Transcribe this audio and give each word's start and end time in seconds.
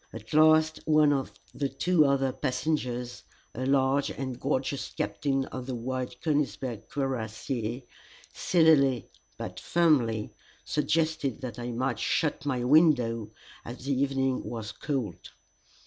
At 0.11 0.33
last 0.33 0.79
one 0.85 1.13
of 1.13 1.31
the 1.53 1.69
two 1.69 2.05
other 2.07 2.31
passengers, 2.31 3.21
a 3.53 3.67
large 3.67 4.09
and 4.09 4.39
gorgeous 4.39 4.89
captain 4.89 5.45
of 5.45 5.67
the 5.67 5.75
White 5.75 6.19
Konigsberg 6.23 6.89
Cuirassiers, 6.89 7.83
civilly 8.33 9.11
but 9.37 9.59
firmly 9.59 10.33
suggested 10.65 11.41
that 11.41 11.59
I 11.59 11.71
might 11.71 11.99
shut 11.99 12.47
my 12.47 12.63
window, 12.63 13.29
as 13.63 13.85
the 13.85 13.93
evening 13.93 14.43
was 14.43 14.71
cold. 14.71 15.33